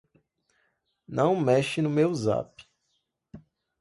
[1.07, 2.63] Não mexe no meu zap